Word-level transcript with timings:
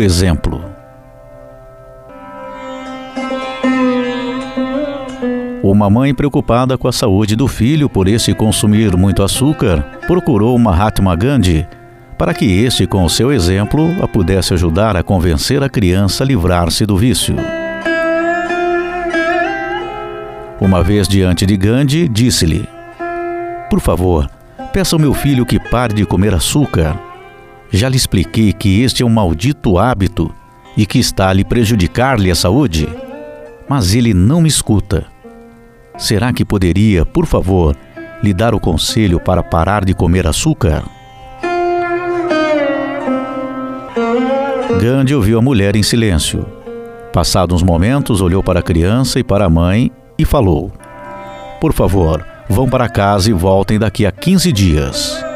exemplo. 0.00 0.64
Uma 5.62 5.90
mãe 5.90 6.14
preocupada 6.14 6.78
com 6.78 6.88
a 6.88 6.92
saúde 6.92 7.36
do 7.36 7.48
filho 7.48 7.88
por 7.88 8.06
esse 8.08 8.34
consumir 8.34 8.96
muito 8.96 9.22
açúcar 9.22 9.82
procurou 10.06 10.58
Mahatma 10.58 11.14
Gandhi 11.16 11.66
para 12.22 12.32
que 12.32 12.44
este, 12.44 12.86
com 12.86 13.04
o 13.04 13.10
seu 13.10 13.32
exemplo, 13.32 13.96
a 14.00 14.06
pudesse 14.06 14.54
ajudar 14.54 14.96
a 14.96 15.02
convencer 15.02 15.60
a 15.60 15.68
criança 15.68 16.22
a 16.22 16.26
livrar-se 16.26 16.86
do 16.86 16.96
vício. 16.96 17.34
Uma 20.60 20.84
vez 20.84 21.08
diante 21.08 21.44
de 21.44 21.56
Gandhi, 21.56 22.08
disse-lhe: 22.08 22.68
Por 23.68 23.80
favor, 23.80 24.30
peça 24.72 24.94
ao 24.94 25.00
meu 25.00 25.12
filho 25.12 25.44
que 25.44 25.58
pare 25.58 25.94
de 25.94 26.06
comer 26.06 26.32
açúcar. 26.32 26.96
Já 27.72 27.88
lhe 27.88 27.96
expliquei 27.96 28.52
que 28.52 28.82
este 28.82 29.02
é 29.02 29.06
um 29.06 29.08
maldito 29.08 29.78
hábito 29.78 30.30
e 30.76 30.84
que 30.84 30.98
está 30.98 31.30
a 31.30 31.32
lhe 31.32 31.42
prejudicar-lhe 31.42 32.30
a 32.30 32.34
saúde. 32.34 32.86
Mas 33.66 33.94
ele 33.94 34.12
não 34.12 34.42
me 34.42 34.48
escuta. 34.48 35.06
Será 35.96 36.32
que 36.32 36.44
poderia, 36.44 37.06
por 37.06 37.24
favor, 37.26 37.74
lhe 38.22 38.34
dar 38.34 38.54
o 38.54 38.60
conselho 38.60 39.18
para 39.18 39.42
parar 39.42 39.86
de 39.86 39.94
comer 39.94 40.26
açúcar? 40.26 40.84
Gandhi 44.78 45.14
ouviu 45.14 45.38
a 45.38 45.42
mulher 45.42 45.74
em 45.74 45.82
silêncio. 45.82 46.44
Passados 47.12 47.62
uns 47.62 47.62
momentos, 47.62 48.20
olhou 48.20 48.42
para 48.42 48.60
a 48.60 48.62
criança 48.62 49.18
e 49.18 49.24
para 49.24 49.46
a 49.46 49.50
mãe 49.50 49.90
e 50.18 50.24
falou: 50.24 50.70
Por 51.60 51.72
favor, 51.72 52.24
vão 52.48 52.68
para 52.68 52.88
casa 52.88 53.30
e 53.30 53.32
voltem 53.32 53.78
daqui 53.78 54.04
a 54.04 54.12
15 54.12 54.52
dias. 54.52 55.31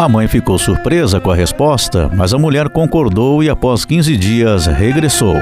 A 0.00 0.08
mãe 0.08 0.26
ficou 0.26 0.58
surpresa 0.58 1.20
com 1.20 1.30
a 1.30 1.34
resposta, 1.34 2.10
mas 2.16 2.32
a 2.32 2.38
mulher 2.38 2.70
concordou 2.70 3.44
e 3.44 3.50
após 3.50 3.84
15 3.84 4.16
dias 4.16 4.64
regressou. 4.64 5.34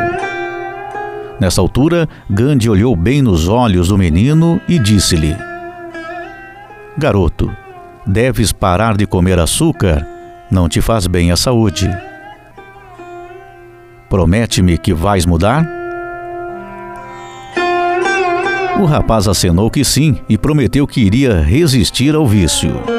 Nessa 1.39 1.61
altura, 1.61 2.09
Gandhi 2.29 2.69
olhou 2.69 2.97
bem 2.97 3.23
nos 3.23 3.47
olhos 3.47 3.87
do 3.87 3.97
menino 3.97 4.61
e 4.69 4.77
disse-lhe: 4.77 5.37
Garoto, 6.97 7.49
deves 8.05 8.51
parar 8.51 8.97
de 8.97 9.07
comer 9.07 9.39
açúcar, 9.39 10.05
não 10.51 10.69
te 10.69 10.81
faz 10.81 11.07
bem 11.07 11.31
à 11.31 11.37
saúde. 11.37 11.89
Promete-me 14.11 14.77
que 14.77 14.93
vais 14.93 15.25
mudar? 15.25 15.65
O 18.81 18.85
rapaz 18.87 19.29
acenou 19.29 19.71
que 19.71 19.85
sim 19.85 20.19
e 20.29 20.37
prometeu 20.37 20.85
que 20.85 21.01
iria 21.01 21.41
resistir 21.41 22.17
ao 22.17 22.27
vício. 22.27 22.98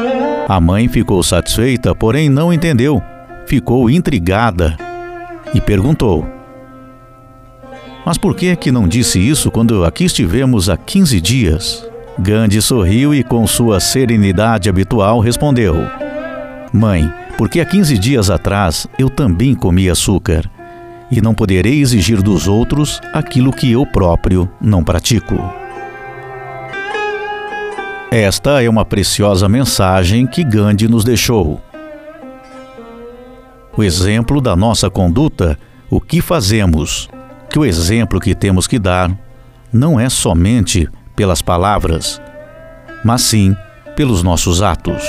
A 0.49 0.59
mãe 0.59 0.89
ficou 0.89 1.23
satisfeita, 1.23 1.95
porém 1.95 2.27
não 2.27 2.51
entendeu. 2.51 3.01
Ficou 3.45 3.89
intrigada 3.89 4.75
e 5.53 5.61
perguntou: 5.61 6.25
mas 8.05 8.17
por 8.17 8.35
que 8.35 8.55
que 8.55 8.71
não 8.71 8.87
disse 8.87 9.19
isso 9.19 9.51
quando 9.51 9.85
aqui 9.85 10.05
estivemos 10.05 10.67
há 10.67 10.75
15 10.75 11.21
dias? 11.21 11.87
Gandhi 12.17 12.59
sorriu 12.59 13.13
e, 13.13 13.23
com 13.23 13.45
sua 13.45 13.79
serenidade 13.79 14.67
habitual, 14.67 15.19
respondeu: 15.19 15.75
Mãe, 16.73 17.07
porque 17.37 17.59
há 17.59 17.65
15 17.65 17.97
dias 17.99 18.31
atrás 18.31 18.87
eu 18.97 19.09
também 19.11 19.53
comi 19.53 19.89
açúcar 19.89 20.49
e 21.11 21.21
não 21.21 21.35
poderei 21.35 21.79
exigir 21.81 22.21
dos 22.21 22.47
outros 22.47 22.99
aquilo 23.13 23.51
que 23.53 23.71
eu 23.71 23.85
próprio 23.85 24.49
não 24.59 24.83
pratico. 24.83 25.58
Esta 28.11 28.63
é 28.63 28.67
uma 28.67 28.83
preciosa 28.83 29.47
mensagem 29.47 30.25
que 30.25 30.43
Gandhi 30.43 30.87
nos 30.87 31.03
deixou. 31.03 31.61
O 33.77 33.83
exemplo 33.83 34.41
da 34.41 34.55
nossa 34.55 34.89
conduta, 34.89 35.59
o 35.91 36.01
que 36.01 36.19
fazemos, 36.19 37.07
que 37.51 37.59
o 37.59 37.63
exemplo 37.63 38.19
que 38.19 38.33
temos 38.33 38.65
que 38.65 38.79
dar 38.79 39.15
não 39.71 39.99
é 39.99 40.09
somente 40.09 40.89
pelas 41.15 41.43
palavras, 41.43 42.19
mas 43.05 43.21
sim 43.21 43.55
pelos 43.95 44.23
nossos 44.23 44.63
atos. 44.63 45.03